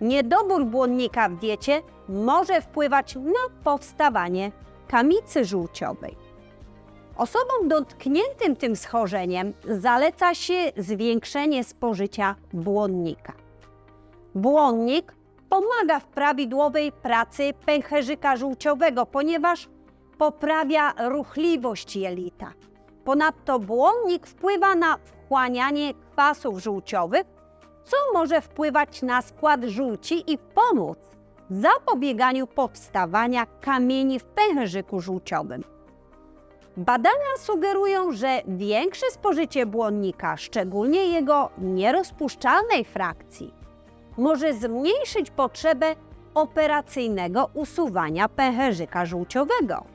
Niedobór 0.01 0.65
błonnika 0.65 1.29
w 1.29 1.37
diecie 1.37 1.83
może 2.09 2.61
wpływać 2.61 3.15
na 3.17 3.63
powstawanie 3.65 4.53
kamicy 4.89 5.45
żółciowej. 5.45 6.17
Osobom 7.17 7.69
dotkniętym 7.69 8.57
tym 8.57 8.77
schorzeniem 8.77 9.53
zaleca 9.69 10.35
się 10.35 10.73
zwiększenie 10.77 11.65
spożycia 11.65 12.35
błonnika. 12.53 13.33
Błonnik 14.35 15.15
pomaga 15.49 16.01
w 16.01 16.07
prawidłowej 16.07 16.93
pracy 16.93 17.53
pęcherzyka 17.67 18.37
żółciowego, 18.37 19.07
ponieważ 19.07 19.69
poprawia 20.18 20.92
ruchliwość 21.09 21.97
jelita. 21.97 22.52
Ponadto 23.04 23.59
błonnik 23.59 24.26
wpływa 24.26 24.75
na 24.75 24.99
wchłanianie 24.99 25.94
kwasów 25.94 26.59
żółciowych, 26.59 27.25
co 27.85 27.97
może 28.12 28.40
wpływać 28.40 29.02
na 29.02 29.23
skład 29.23 29.64
żółci 29.64 30.33
i 30.33 30.38
pomóc 30.38 30.99
w 31.50 31.61
zapobieganiu 31.61 32.47
powstawania 32.47 33.47
kamieni 33.47 34.18
w 34.18 34.25
pęcherzyku 34.25 35.00
żółciowym. 35.00 35.64
Badania 36.76 37.37
sugerują, 37.38 38.12
że 38.12 38.40
większe 38.49 39.11
spożycie 39.11 39.66
błonnika, 39.66 40.37
szczególnie 40.37 41.06
jego 41.06 41.50
nierozpuszczalnej 41.59 42.85
frakcji, 42.85 43.54
może 44.16 44.54
zmniejszyć 44.54 45.30
potrzebę 45.30 45.97
operacyjnego 46.35 47.50
usuwania 47.54 48.28
pęcherzyka 48.28 49.06
żółciowego. 49.06 49.94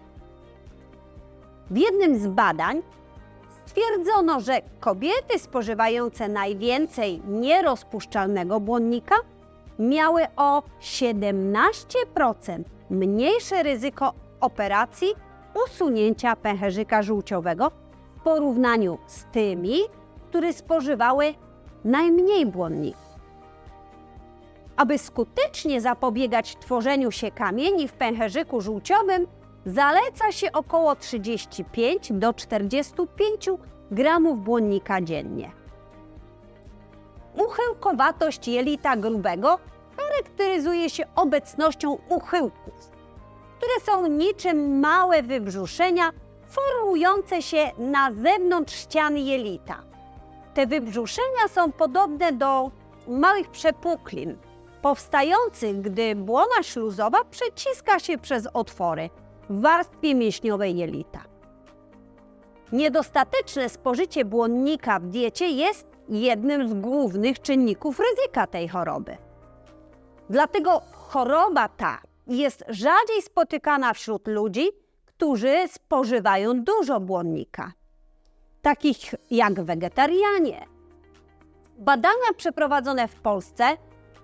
W 1.72 1.78
jednym 1.78 2.20
z 2.20 2.28
badań 2.28 2.82
stwierdzono, 3.66 4.40
że 4.40 4.62
kobiety 4.80 5.40
spożywające 5.40 6.30
najwięcej 6.30 7.22
nierozpuszczalnego 7.28 8.60
błonnika 8.60 9.16
miały 9.80 10.24
o 10.36 10.64
17% 10.82 12.64
mniejsze 12.90 13.64
ryzyko 13.64 14.14
operacji 14.42 15.08
usunięcia 15.66 16.36
pęcherzyka 16.36 17.04
żółciowego 17.04 17.72
w 18.18 18.22
porównaniu 18.24 18.98
z 19.08 19.24
tymi, 19.24 19.80
które 20.30 20.54
spożywały 20.54 21.34
najmniej 21.86 22.46
błonników. 22.46 23.10
Aby 24.78 24.98
skutecznie 24.98 25.82
zapobiegać 25.82 26.56
tworzeniu 26.56 27.12
się 27.12 27.32
kamieni 27.32 27.88
w 27.88 27.94
pęcherzyku 27.94 28.62
żółciowym, 28.62 29.28
zaleca 29.74 30.32
się 30.32 30.52
około 30.52 30.96
35 30.96 32.12
do 32.12 32.34
45 32.34 33.50
gramów 33.92 34.44
błonnika 34.44 35.02
dziennie. 35.02 35.52
Uchyłkowatość 37.38 38.48
jelita 38.48 38.98
grubego 38.98 39.60
charakteryzuje 39.98 40.90
się 40.90 41.04
obecnością 41.16 41.98
uchyłków, 42.10 42.92
które 43.58 43.86
są 43.86 44.08
niczym 44.08 44.80
małe 44.80 45.24
wybrzuszenia 45.24 46.12
formujące 46.48 47.42
się 47.42 47.72
na 47.78 48.12
zewnątrz 48.14 48.76
ścian 48.76 49.18
jelita. 49.18 49.84
Te 50.54 50.68
wybrzuszenia 50.68 51.48
są 51.50 51.72
podobne 51.72 52.32
do 52.32 52.72
małych 53.08 53.50
przepuklin, 53.50 54.38
powstających, 54.82 55.82
gdy 55.82 56.16
błona 56.16 56.64
śluzowa 56.64 57.24
przeciska 57.24 58.00
się 58.00 58.18
przez 58.18 58.48
otwory 58.54 59.10
w 59.50 59.62
warstwie 59.62 60.16
mięśniowej 60.16 60.78
jelita. 60.78 61.24
Niedostateczne 62.72 63.70
spożycie 63.70 64.26
błonnika 64.26 65.00
w 65.00 65.06
diecie 65.06 65.50
jest 65.50 65.88
jednym 66.10 66.70
z 66.70 66.74
głównych 66.74 67.42
czynników 67.42 68.00
ryzyka 68.00 68.48
tej 68.48 68.68
choroby. 68.68 69.18
Dlatego 70.30 70.82
choroba 70.92 71.70
ta 71.70 72.02
jest 72.28 72.64
rzadziej 72.68 73.22
spotykana 73.22 73.94
wśród 73.94 74.28
ludzi, 74.28 74.70
którzy 75.06 75.68
spożywają 75.68 76.64
dużo 76.64 77.00
błonnika, 77.00 77.72
takich 78.62 78.98
jak 79.32 79.62
wegetarianie. 79.62 80.66
Badania 81.78 82.34
przeprowadzone 82.38 83.08
w 83.08 83.16
Polsce 83.16 83.64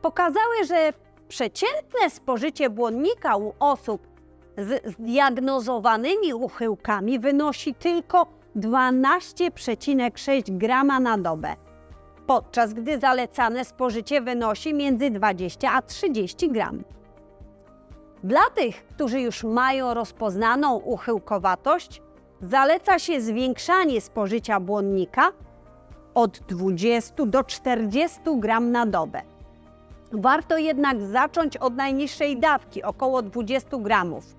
pokazały, 0.01 0.65
że 0.67 0.93
przeciętne 1.27 2.09
spożycie 2.09 2.69
błonnika 2.69 3.37
u 3.37 3.53
osób 3.59 4.14
z 4.57 4.93
zdiagnozowanymi 4.93 6.33
uchyłkami 6.33 7.19
wynosi 7.19 7.73
tylko 7.73 8.27
12,6 8.55 10.57
grama 10.57 10.99
na 10.99 11.17
dobę, 11.17 11.55
podczas 12.27 12.73
gdy 12.73 12.99
zalecane 12.99 13.65
spożycie 13.65 14.21
wynosi 14.21 14.73
między 14.73 15.09
20 15.09 15.71
a 15.71 15.81
30 15.81 16.51
gram. 16.51 16.83
Dla 18.23 18.43
tych, 18.55 18.87
którzy 18.87 19.21
już 19.21 19.43
mają 19.43 19.93
rozpoznaną 19.93 20.75
uchyłkowatość, 20.75 22.01
zaleca 22.41 22.99
się 22.99 23.21
zwiększanie 23.21 24.01
spożycia 24.01 24.59
błonnika 24.59 25.31
od 26.13 26.39
20 26.39 27.25
do 27.25 27.43
40 27.43 28.19
gram 28.35 28.71
na 28.71 28.85
dobę. 28.85 29.21
Warto 30.11 30.57
jednak 30.57 31.01
zacząć 31.01 31.57
od 31.57 31.75
najniższej 31.75 32.39
dawki, 32.39 32.83
około 32.83 33.21
20 33.21 33.77
gramów, 33.77 34.35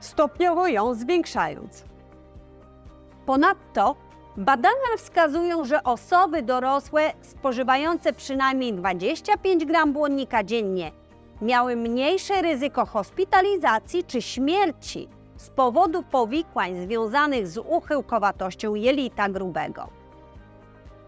stopniowo 0.00 0.68
ją 0.68 0.94
zwiększając. 0.94 1.84
Ponadto 3.26 3.96
badania 4.36 4.96
wskazują, 4.98 5.64
że 5.64 5.82
osoby 5.82 6.42
dorosłe 6.42 7.12
spożywające 7.20 8.12
przynajmniej 8.12 8.74
25 8.74 9.64
gram 9.64 9.92
błonnika 9.92 10.44
dziennie 10.44 10.92
miały 11.42 11.76
mniejsze 11.76 12.42
ryzyko 12.42 12.86
hospitalizacji 12.86 14.04
czy 14.04 14.22
śmierci 14.22 15.08
z 15.36 15.50
powodu 15.50 16.02
powikłań 16.02 16.80
związanych 16.80 17.48
z 17.48 17.58
uchyłkowatością 17.58 18.74
jelita 18.74 19.28
grubego. 19.28 19.88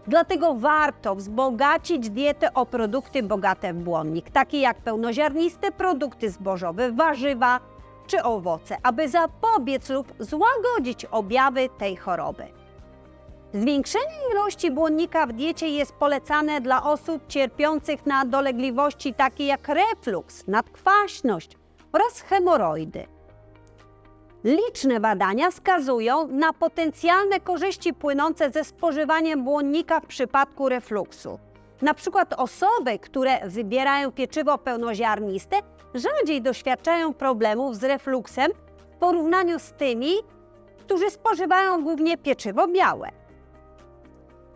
Dlatego 0.07 0.53
warto 0.53 1.15
wzbogacić 1.15 2.09
dietę 2.09 2.53
o 2.53 2.65
produkty 2.65 3.23
bogate 3.23 3.73
w 3.73 3.77
błonnik, 3.77 4.29
takie 4.29 4.61
jak 4.61 4.77
pełnoziarniste 4.77 5.71
produkty 5.71 6.29
zbożowe, 6.29 6.91
warzywa 6.91 7.59
czy 8.07 8.23
owoce, 8.23 8.77
aby 8.83 9.09
zapobiec 9.09 9.89
lub 9.89 10.13
złagodzić 10.19 11.05
objawy 11.05 11.69
tej 11.77 11.95
choroby. 11.95 12.43
Zwiększenie 13.53 14.15
ilości 14.31 14.71
błonnika 14.71 15.25
w 15.27 15.33
diecie 15.33 15.69
jest 15.69 15.93
polecane 15.93 16.61
dla 16.61 16.83
osób 16.83 17.27
cierpiących 17.27 18.05
na 18.05 18.25
dolegliwości 18.25 19.13
takie 19.13 19.45
jak 19.45 19.67
refluks, 19.67 20.47
nadkwaśność 20.47 21.57
oraz 21.91 22.21
hemoroidy. 22.21 23.07
Liczne 24.43 24.99
badania 24.99 25.51
wskazują 25.51 26.27
na 26.27 26.53
potencjalne 26.53 27.39
korzyści 27.39 27.93
płynące 27.93 28.51
ze 28.51 28.63
spożywaniem 28.63 29.43
błonnika 29.43 29.99
w 29.99 30.05
przypadku 30.05 30.69
refluksu. 30.69 31.39
Na 31.81 31.93
przykład 31.93 32.33
osoby, 32.33 32.99
które 32.99 33.49
wybierają 33.49 34.11
pieczywo 34.11 34.57
pełnoziarniste, 34.57 35.55
rzadziej 35.95 36.41
doświadczają 36.41 37.13
problemów 37.13 37.75
z 37.77 37.83
refluksem 37.83 38.51
w 38.77 38.97
porównaniu 38.99 39.59
z 39.59 39.71
tymi, 39.71 40.13
którzy 40.79 41.09
spożywają 41.09 41.83
głównie 41.83 42.17
pieczywo 42.17 42.67
białe. 42.67 43.09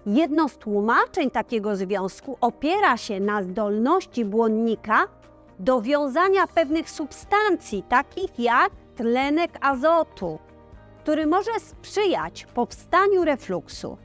Jedno 0.06 0.50
z 0.50 0.58
tłumaczeń 0.58 1.32
takiego 1.32 1.76
związku 1.76 2.38
opiera 2.42 2.98
się 2.98 3.20
na 3.20 3.44
zdolności 3.44 4.26
błonnika 4.26 5.08
do 5.60 5.82
wiązania 5.82 6.48
pewnych 6.48 6.90
substancji, 6.90 7.84
takich 7.90 8.40
jak 8.40 8.72
tlenek 8.96 9.58
azotu, 9.62 10.40
który 11.00 11.28
może 11.28 11.60
sprzyjać 11.60 12.46
powstaniu 12.54 13.26
refluksu. 13.26 13.98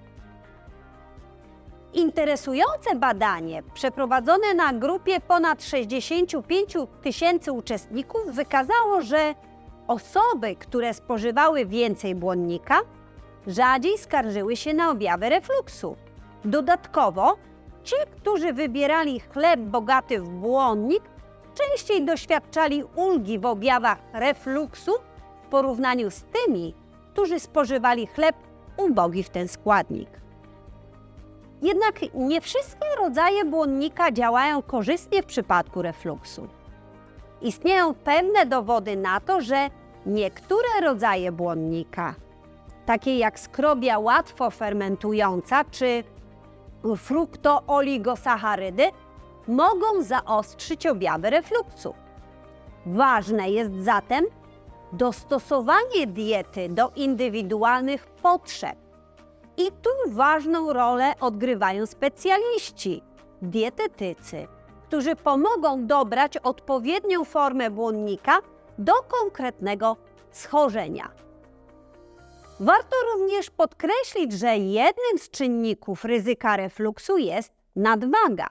Interesujące 1.94 2.94
badanie 2.96 3.62
przeprowadzone 3.74 4.54
na 4.54 4.72
grupie 4.72 5.20
ponad 5.20 5.64
65 5.64 6.76
tysięcy 7.02 7.52
uczestników 7.52 8.20
wykazało, 8.30 9.00
że 9.00 9.34
osoby, 9.88 10.56
które 10.56 10.94
spożywały 10.94 11.66
więcej 11.66 12.14
błonnika, 12.14 12.80
rzadziej 13.46 13.98
skarżyły 13.98 14.56
się 14.56 14.74
na 14.74 14.90
objawy 14.90 15.28
refluksu. 15.28 15.96
Dodatkowo, 16.44 17.36
ci, 17.84 17.94
którzy 18.16 18.52
wybierali 18.52 19.20
chleb 19.20 19.60
bogaty 19.60 20.20
w 20.20 20.28
błonnik, 20.28 21.02
częściej 21.54 22.04
doświadczali 22.04 22.84
ulgi 22.96 23.38
w 23.38 23.46
objawach 23.46 23.98
refluksu 24.12 24.92
w 25.44 25.48
porównaniu 25.48 26.10
z 26.10 26.22
tymi, 26.22 26.74
którzy 27.12 27.40
spożywali 27.40 28.06
chleb 28.06 28.36
ubogi 28.76 29.22
w 29.22 29.30
ten 29.30 29.48
składnik. 29.48 30.21
Jednak 31.62 31.94
nie 32.14 32.40
wszystkie 32.40 32.86
rodzaje 32.98 33.44
błonnika 33.44 34.12
działają 34.12 34.62
korzystnie 34.62 35.22
w 35.22 35.26
przypadku 35.26 35.82
refluksu. 35.82 36.48
Istnieją 37.42 37.94
pewne 37.94 38.46
dowody 38.46 38.96
na 38.96 39.20
to, 39.20 39.40
że 39.40 39.70
niektóre 40.06 40.68
rodzaje 40.82 41.32
błonnika, 41.32 42.14
takie 42.86 43.18
jak 43.18 43.40
skrobia 43.40 43.98
łatwo 43.98 44.50
fermentująca 44.50 45.64
czy 45.64 46.04
fruktooligosacharydy, 46.96 48.84
mogą 49.48 50.02
zaostrzyć 50.02 50.86
objawy 50.86 51.30
refluksu. 51.30 51.94
Ważne 52.86 53.50
jest 53.50 53.74
zatem 53.74 54.24
dostosowanie 54.92 56.06
diety 56.06 56.68
do 56.68 56.90
indywidualnych 56.96 58.06
potrzeb. 58.06 58.81
I 59.62 59.72
tu 59.72 59.90
ważną 60.06 60.72
rolę 60.72 61.12
odgrywają 61.20 61.86
specjaliści, 61.86 63.02
dietetycy, 63.42 64.48
którzy 64.88 65.16
pomogą 65.16 65.86
dobrać 65.86 66.36
odpowiednią 66.36 67.24
formę 67.24 67.70
błonnika 67.70 68.38
do 68.78 68.92
konkretnego 68.92 69.96
schorzenia. 70.30 71.10
Warto 72.60 72.96
również 73.12 73.50
podkreślić, 73.50 74.32
że 74.32 74.56
jednym 74.56 75.18
z 75.18 75.30
czynników 75.30 76.04
ryzyka 76.04 76.56
refluksu 76.56 77.18
jest 77.18 77.52
nadwaga. 77.76 78.48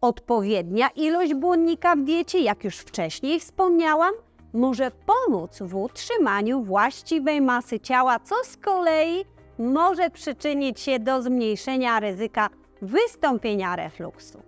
Odpowiednia 0.00 0.88
ilość 0.88 1.34
błonnika 1.34 1.96
w 1.96 2.00
diecie, 2.00 2.40
jak 2.40 2.64
już 2.64 2.76
wcześniej 2.76 3.40
wspomniałam, 3.40 4.14
może 4.52 4.90
pomóc 4.90 5.58
w 5.60 5.76
utrzymaniu 5.76 6.62
właściwej 6.62 7.40
masy 7.40 7.80
ciała, 7.80 8.18
co 8.18 8.34
z 8.44 8.56
kolei 8.56 9.24
może 9.58 10.10
przyczynić 10.10 10.80
się 10.80 10.98
do 10.98 11.22
zmniejszenia 11.22 12.00
ryzyka 12.00 12.48
wystąpienia 12.82 13.76
refluksu. 13.76 14.42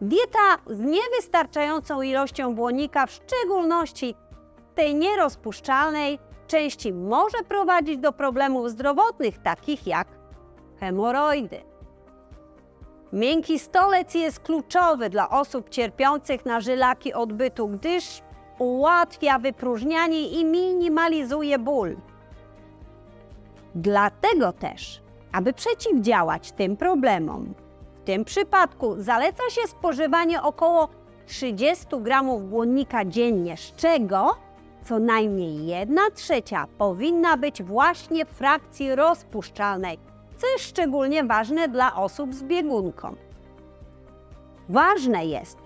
Dieta 0.00 0.56
z 0.66 0.80
niewystarczającą 0.80 2.02
ilością 2.02 2.54
błonnika, 2.54 3.06
w 3.06 3.10
szczególności 3.10 4.14
tej 4.74 4.94
nierozpuszczalnej, 4.94 6.18
częściej 6.46 6.92
może 6.92 7.38
prowadzić 7.48 7.98
do 7.98 8.12
problemów 8.12 8.70
zdrowotnych, 8.70 9.38
takich 9.38 9.86
jak 9.86 10.08
hemoroidy. 10.80 11.60
Miękki 13.12 13.58
stolec 13.58 14.14
jest 14.14 14.40
kluczowy 14.40 15.10
dla 15.10 15.28
osób 15.30 15.68
cierpiących 15.68 16.46
na 16.46 16.60
żylaki 16.60 17.14
odbytu, 17.14 17.68
gdyż 17.68 18.22
ułatwia 18.58 19.38
wypróżnianie 19.38 20.28
i 20.28 20.44
minimalizuje 20.44 21.58
ból. 21.58 21.96
Dlatego 23.74 24.52
też, 24.52 25.02
aby 25.32 25.52
przeciwdziałać 25.52 26.52
tym 26.52 26.76
problemom, 26.76 27.54
w 27.94 28.04
tym 28.04 28.24
przypadku 28.24 28.94
zaleca 29.02 29.42
się 29.50 29.68
spożywanie 29.68 30.42
około 30.42 30.88
30 31.26 31.86
gramów 32.00 32.48
błonnika 32.50 33.04
dziennie, 33.04 33.56
z 33.56 33.74
czego 33.76 34.36
co 34.84 34.98
najmniej 34.98 35.66
1 35.66 35.98
trzecia 36.14 36.66
powinna 36.78 37.36
być 37.36 37.62
właśnie 37.62 38.26
w 38.26 38.28
frakcji 38.28 38.94
rozpuszczalnej, 38.94 39.98
co 40.36 40.46
jest 40.46 40.64
szczególnie 40.64 41.24
ważne 41.24 41.68
dla 41.68 41.96
osób 41.96 42.34
z 42.34 42.42
biegunką. 42.42 43.16
Ważne 44.68 45.26
jest, 45.26 45.58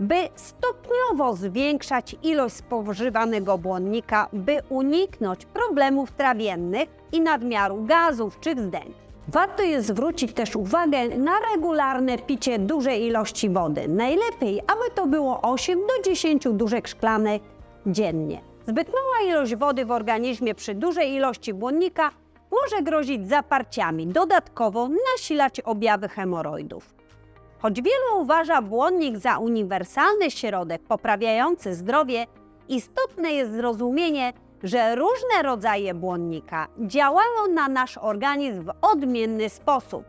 by 0.00 0.28
stopniowo 0.34 1.36
zwiększać 1.36 2.16
ilość 2.22 2.56
spożywanego 2.56 3.58
błonnika, 3.58 4.28
by 4.32 4.58
uniknąć 4.68 5.46
problemów 5.46 6.12
trawiennych 6.12 6.88
i 7.12 7.20
nadmiaru 7.20 7.84
gazów 7.84 8.40
czy 8.40 8.54
wzdęć. 8.54 9.06
Warto 9.28 9.62
jest 9.62 9.86
zwrócić 9.86 10.32
też 10.32 10.56
uwagę 10.56 11.08
na 11.08 11.32
regularne 11.52 12.18
picie 12.18 12.58
dużej 12.58 13.02
ilości 13.02 13.50
wody. 13.50 13.88
Najlepiej, 13.88 14.60
aby 14.60 14.94
to 14.94 15.06
było 15.06 15.42
8 15.42 15.78
do 15.78 16.10
10 16.10 16.48
duszek 16.52 16.88
szklanek 16.88 17.42
dziennie. 17.86 18.40
Zbyt 18.66 18.88
mała 18.88 19.30
ilość 19.32 19.56
wody 19.56 19.84
w 19.84 19.90
organizmie 19.90 20.54
przy 20.54 20.74
dużej 20.74 21.12
ilości 21.12 21.54
błonnika 21.54 22.10
może 22.50 22.82
grozić 22.82 23.28
zaparciami, 23.28 24.06
dodatkowo 24.06 24.88
nasilać 24.88 25.60
objawy 25.60 26.08
hemoroidów. 26.08 26.94
Choć 27.58 27.82
wielu 27.82 28.22
uważa 28.22 28.62
błonnik 28.62 29.18
za 29.18 29.38
uniwersalny 29.38 30.30
środek 30.30 30.82
poprawiający 30.82 31.74
zdrowie, 31.74 32.26
istotne 32.68 33.32
jest 33.32 33.52
zrozumienie, 33.52 34.32
że 34.62 34.94
różne 34.94 35.42
rodzaje 35.42 35.94
błonnika 35.94 36.68
działają 36.78 37.46
na 37.54 37.68
nasz 37.68 37.98
organizm 37.98 38.64
w 38.64 38.72
odmienny 38.82 39.48
sposób. 39.48 40.04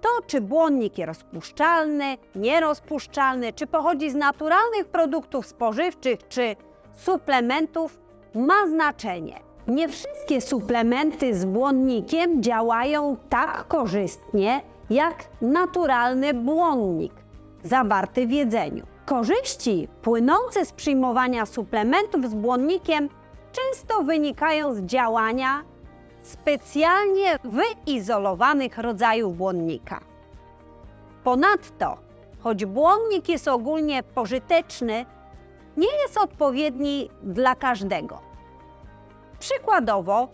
To, 0.00 0.08
czy 0.26 0.40
błonnik 0.40 0.98
jest 0.98 1.08
rozpuszczalny, 1.08 2.18
nierozpuszczalny, 2.34 3.52
czy 3.52 3.66
pochodzi 3.66 4.10
z 4.10 4.14
naturalnych 4.14 4.88
produktów 4.88 5.46
spożywczych, 5.46 6.28
czy 6.28 6.56
suplementów, 6.92 7.98
ma 8.34 8.66
znaczenie. 8.66 9.40
Nie 9.68 9.88
wszystkie 9.88 10.40
suplementy 10.40 11.34
z 11.34 11.44
błonnikiem 11.44 12.42
działają 12.42 13.16
tak 13.28 13.68
korzystnie 13.68 14.60
jak 14.90 15.24
naturalny 15.40 16.34
błonnik 16.34 17.12
zawarty 17.62 18.26
w 18.26 18.30
jedzeniu. 18.30 18.86
Korzyści 19.06 19.88
płynące 20.02 20.66
z 20.66 20.72
przyjmowania 20.72 21.46
suplementów 21.46 22.30
z 22.30 22.34
błonnikiem 22.34 23.08
często 23.52 24.02
wynikają 24.02 24.74
z 24.74 24.80
działania 24.80 25.62
specjalnie 26.22 27.36
wyizolowanych 27.44 28.78
rodzajów 28.78 29.36
błonnika. 29.36 30.00
Ponadto, 31.24 31.96
choć 32.40 32.64
błonnik 32.64 33.28
jest 33.28 33.48
ogólnie 33.48 34.02
pożyteczny, 34.02 35.06
nie 35.76 35.92
jest 36.02 36.18
odpowiedni 36.18 37.10
dla 37.22 37.54
każdego. 37.54 38.20
Przykładowo, 39.38 40.28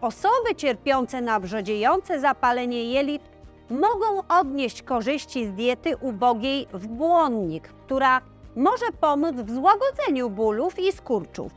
osoby 0.00 0.54
cierpiące 0.56 1.20
na 1.20 1.40
wrzodziejące 1.40 2.20
zapalenie 2.20 2.84
jelit 2.84 3.29
mogą 3.70 4.22
odnieść 4.28 4.82
korzyści 4.82 5.46
z 5.46 5.52
diety 5.52 5.96
ubogiej 5.96 6.66
w 6.72 6.86
błonnik, 6.86 7.68
która 7.68 8.20
może 8.56 8.86
pomóc 9.00 9.36
w 9.36 9.54
złagodzeniu 9.54 10.30
bólów 10.30 10.78
i 10.78 10.92
skurczów. 10.92 11.52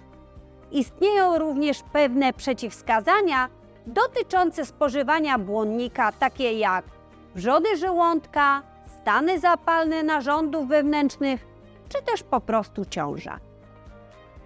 Istnieją 0.72 1.38
również 1.40 1.84
pewne 1.94 2.34
przeciwwskazania 2.34 3.50
dotyczące 3.88 4.66
spożywania 4.66 5.40
błonnika, 5.40 6.12
takie 6.12 6.54
jak 6.54 6.86
wrzody 7.36 7.78
żołądka, 7.78 8.62
stany 9.02 9.40
zapalne 9.40 10.04
narządów 10.04 10.68
wewnętrznych, 10.68 11.46
czy 11.90 12.04
też 12.04 12.24
po 12.24 12.42
prostu 12.42 12.86
ciąża. 12.86 13.40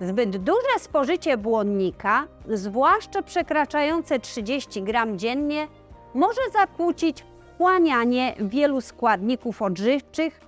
Zbyt 0.01 0.37
duże 0.37 0.79
spożycie 0.79 1.37
błonnika, 1.37 2.27
zwłaszcza 2.47 3.21
przekraczające 3.21 4.19
30 4.19 4.83
gram 4.83 5.19
dziennie, 5.19 5.67
może 6.13 6.41
zakłócić 6.53 7.25
wchłanianie 7.57 8.35
wielu 8.39 8.81
składników 8.81 9.61
odżywczych 9.61 10.39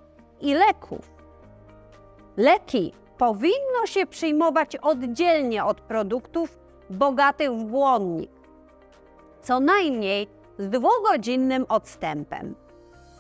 i 0.42 0.54
leków. 0.54 1.12
Leki 2.38 2.94
powinno 3.18 3.86
się 3.86 4.06
przyjmować 4.06 4.76
oddzielnie 4.76 5.66
od 5.66 5.82
produktów 5.82 6.60
bogatych 6.90 7.52
w 7.52 7.64
błonnik, 7.64 8.32
co 9.42 9.60
najmniej 9.60 10.28
z 10.60 10.70
dwugodzinnym 10.70 11.66
odstępem. 11.70 12.56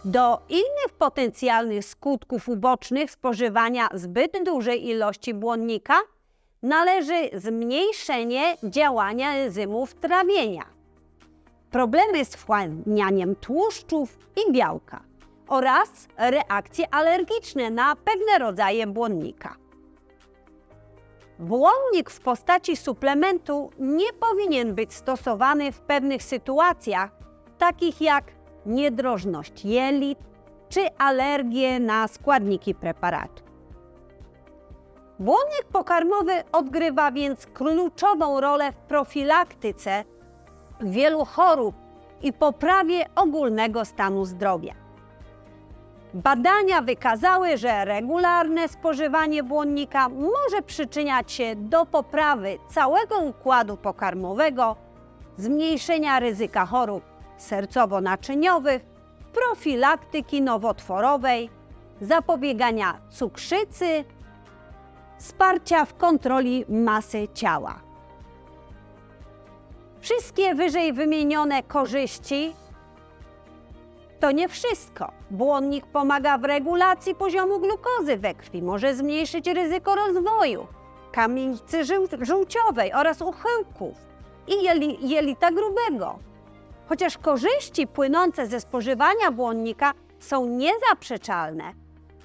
Do 0.05 0.41
innych 0.49 0.93
potencjalnych 0.97 1.85
skutków 1.85 2.49
ubocznych 2.49 3.11
spożywania 3.11 3.89
zbyt 3.93 4.43
dużej 4.45 4.87
ilości 4.87 5.33
błonnika 5.33 5.95
należy 6.63 7.29
zmniejszenie 7.33 8.57
działania 8.63 9.33
enzymów 9.33 9.93
trawienia, 9.93 10.65
problemy 11.71 12.25
z 12.25 12.35
wchłanianiem 12.35 13.35
tłuszczów 13.35 14.17
i 14.35 14.51
białka 14.51 15.03
oraz 15.47 16.07
reakcje 16.17 16.93
alergiczne 16.93 17.69
na 17.69 17.95
pewne 17.95 18.39
rodzaje 18.39 18.87
błonnika. 18.87 19.55
Błonnik 21.39 22.09
w 22.09 22.19
postaci 22.19 22.75
suplementu 22.77 23.71
nie 23.79 24.13
powinien 24.13 24.75
być 24.75 24.93
stosowany 24.93 25.71
w 25.71 25.79
pewnych 25.79 26.23
sytuacjach, 26.23 27.11
takich 27.57 28.01
jak 28.01 28.23
niedrożność 28.65 29.65
jelit 29.65 30.19
czy 30.69 30.97
alergie 30.97 31.79
na 31.79 32.07
składniki 32.07 32.75
preparatu. 32.75 33.43
Błonnik 35.19 35.63
pokarmowy 35.71 36.43
odgrywa 36.51 37.11
więc 37.11 37.45
kluczową 37.45 38.41
rolę 38.41 38.71
w 38.71 38.75
profilaktyce 38.75 40.03
wielu 40.81 41.25
chorób 41.25 41.75
i 42.21 42.33
poprawie 42.33 43.05
ogólnego 43.15 43.85
stanu 43.85 44.25
zdrowia. 44.25 44.73
Badania 46.13 46.81
wykazały, 46.81 47.57
że 47.57 47.85
regularne 47.85 48.67
spożywanie 48.67 49.43
błonnika 49.43 50.09
może 50.09 50.61
przyczyniać 50.65 51.31
się 51.31 51.55
do 51.55 51.85
poprawy 51.85 52.57
całego 52.69 53.19
układu 53.19 53.77
pokarmowego, 53.77 54.75
zmniejszenia 55.37 56.19
ryzyka 56.19 56.65
chorób 56.65 57.03
sercowo-naczyniowych, 57.37 58.79
profilaktyki 59.33 60.41
nowotworowej, 60.41 61.49
zapobiegania 62.01 62.97
cukrzycy, 63.09 64.03
wsparcia 65.17 65.85
w 65.85 65.97
kontroli 65.97 66.65
masy 66.69 67.27
ciała. 67.33 67.88
Wszystkie 70.01 70.55
wyżej 70.55 70.93
wymienione 70.93 71.63
korzyści 71.63 72.53
to 74.19 74.31
nie 74.31 74.49
wszystko. 74.49 75.11
Błonnik 75.31 75.85
pomaga 75.85 76.37
w 76.37 76.43
regulacji 76.43 77.15
poziomu 77.15 77.59
glukozy 77.59 78.17
we 78.17 78.33
krwi, 78.33 78.61
może 78.61 78.95
zmniejszyć 78.95 79.47
ryzyko 79.47 79.95
rozwoju 79.95 80.67
kamienicy 81.11 81.83
żół- 81.85 82.07
żółciowej 82.25 82.93
oraz 82.93 83.21
uchyłków 83.21 83.95
i 84.47 84.63
jeli, 84.63 85.09
jelita 85.09 85.51
grubego. 85.51 86.19
Chociaż 86.89 87.17
korzyści 87.17 87.87
płynące 87.87 88.47
ze 88.47 88.59
spożywania 88.59 89.31
błonnika 89.31 89.93
są 90.19 90.45
niezaprzeczalne, 90.45 91.63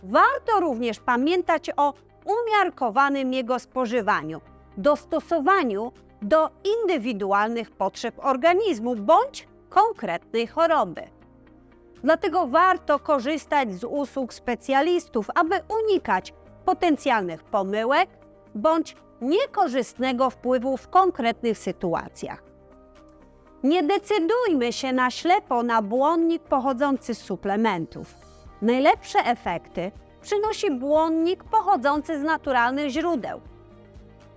warto 0.03 0.61
również 0.61 1.01
pamiętać 1.01 1.71
o 1.77 1.95
umiarkowanym 2.25 3.33
jego 3.33 3.59
spożywaniu, 3.59 4.41
dostosowaniu 4.77 5.93
do 6.25 6.51
indywidualnych 6.65 7.71
potrzeb 7.71 8.15
organizmu 8.19 8.97
bądź 8.97 9.49
konkretnej 9.69 10.47
choroby. 10.47 11.03
Dlatego 12.03 12.47
warto 12.47 12.99
korzystać 12.99 13.75
z 13.75 13.85
usług 13.85 14.35
specjalistów, 14.35 15.27
aby 15.35 15.61
unikać 15.81 16.35
potencjalnych 16.65 17.45
pomyłek 17.45 18.09
bądź 18.55 18.97
niekorzystnego 19.21 20.31
wpływu 20.31 20.77
w 20.77 20.89
konkretnych 20.89 21.59
sytuacjach. 21.59 22.43
Nie 23.63 23.83
decydujmy 23.83 24.73
się 24.73 24.93
na 24.93 25.11
ślepo 25.11 25.63
na 25.63 25.83
błonnik 25.83 26.43
pochodzący 26.43 27.15
z 27.15 27.19
suplementów. 27.19 28.15
Najlepsze 28.63 29.19
efekty 29.19 29.93
przynosi 30.23 30.71
błonnik 30.71 31.45
pochodzący 31.45 32.21
z 32.21 32.23
naturalnych 32.23 32.89
źródeł. 32.89 33.41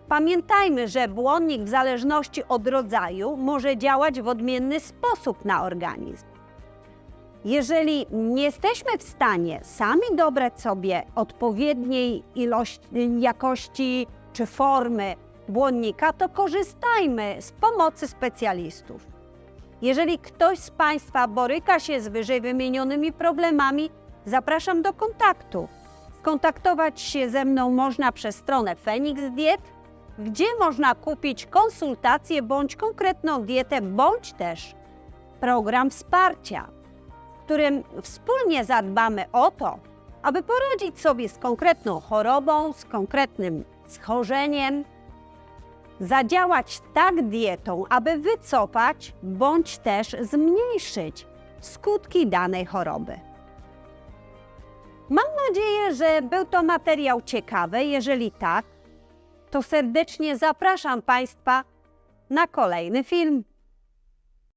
Pamiętajmy, 0.10 0.88
że 0.88 1.08
błonnik 1.08 1.62
w 1.62 1.70
zależności 1.70 2.44
od 2.44 2.68
rodzaju 2.68 3.38
może 3.38 3.78
działać 3.78 4.22
w 4.22 4.28
odmienny 4.28 4.80
sposób 4.80 5.46
na 5.46 5.64
organizm. 5.64 6.26
Jeżeli 7.46 8.06
nie 8.12 8.44
jesteśmy 8.44 8.98
w 8.98 9.04
stanie 9.04 9.60
sami 9.64 10.16
dobrać 10.16 10.62
sobie 10.62 11.04
odpowiedniej 11.16 12.24
ilości, 12.36 12.88
jakości 13.20 14.08
czy 14.34 14.46
formy 14.46 15.16
błonnika, 15.50 16.14
to 16.14 16.30
korzystajmy 16.30 17.36
z 17.40 17.52
pomocy 17.52 18.08
specjalistów. 18.08 19.08
Jeżeli 19.82 20.20
ktoś 20.20 20.60
z 20.60 20.72
Państwa 20.72 21.28
boryka 21.28 21.80
się 21.80 22.02
z 22.02 22.08
wyżej 22.08 22.42
wymienionymi 22.42 23.14
problemami, 23.14 23.90
zapraszam 24.26 24.82
do 24.82 24.94
kontaktu. 24.94 25.68
Skontaktować 26.20 27.02
się 27.02 27.30
ze 27.30 27.46
mną 27.46 27.72
można 27.72 28.12
przez 28.12 28.36
stronę 28.36 28.76
Phoenix 28.76 29.22
Diet, 29.32 29.62
gdzie 30.20 30.46
można 30.60 30.96
kupić 30.96 31.46
konsultację 31.46 32.42
bądź 32.42 32.76
konkretną 32.76 33.46
dietę, 33.46 33.82
bądź 33.82 34.34
też 34.34 34.76
program 35.40 35.90
wsparcia, 35.90 36.68
w 37.40 37.44
którym 37.44 37.84
wspólnie 38.02 38.66
zadbamy 38.66 39.26
o 39.32 39.52
to, 39.52 39.80
aby 40.22 40.44
poradzić 40.44 41.00
sobie 41.00 41.30
z 41.30 41.38
konkretną 41.38 42.00
chorobą, 42.00 42.74
z 42.74 42.86
konkretnym 42.86 43.64
schorzeniem, 43.88 44.84
zadziałać 46.00 46.82
tak 46.94 47.30
dietą, 47.30 47.84
aby 47.90 48.18
wycofać 48.18 49.14
bądź 49.24 49.78
też 49.78 50.16
zmniejszyć 50.22 51.28
skutki 51.60 52.28
danej 52.28 52.66
choroby. 52.66 53.20
Mam 55.10 55.26
nadzieję, 55.48 55.94
że 55.96 56.22
był 56.22 56.46
to 56.46 56.64
materiał 56.64 57.22
ciekawy. 57.22 57.84
Jeżeli 57.84 58.32
tak, 58.32 58.66
to 59.52 59.64
serdecznie 59.64 60.38
zapraszam 60.38 61.02
Państwa 61.02 61.64
na 62.30 62.48
kolejny 62.48 63.04
film. 63.04 63.44